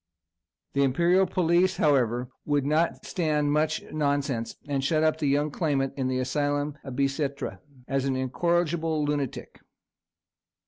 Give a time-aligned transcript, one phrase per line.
[0.73, 5.93] The imperial police, however, would not stand much nonsense, and shut up the youthful claimant
[5.95, 9.59] in the asylum of Bicêtre, as an incorrigible lunatic.